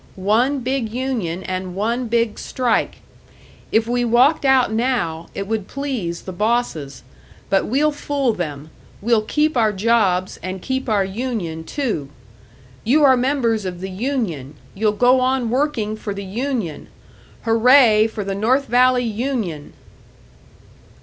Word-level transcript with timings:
One 0.15 0.61
big 0.61 0.89
union 0.91 1.43
and 1.43 1.75
one 1.75 2.07
big 2.07 2.39
strike! 2.39 3.03
If 3.71 3.85
we 3.87 4.03
walked 4.03 4.45
out 4.45 4.73
now, 4.73 5.27
it 5.35 5.45
would 5.45 5.67
please 5.67 6.23
the 6.23 6.31
bosses; 6.31 7.03
but 7.51 7.67
we'll 7.67 7.91
fool 7.91 8.33
them 8.33 8.71
we'll 8.99 9.21
keep 9.21 9.55
our 9.55 9.71
jobs, 9.71 10.39
and 10.41 10.59
keep 10.59 10.89
our 10.89 11.05
union 11.05 11.63
too! 11.63 12.09
You 12.83 13.03
are 13.03 13.15
members 13.15 13.63
of 13.63 13.79
the 13.79 13.91
union, 13.91 14.55
you'll 14.73 14.91
go 14.93 15.19
on 15.19 15.51
working 15.51 15.95
for 15.95 16.15
the 16.15 16.25
union! 16.25 16.87
Hooray 17.43 18.07
for 18.07 18.23
the 18.23 18.33
North 18.33 18.65
Valley 18.65 19.05
union!" 19.05 19.73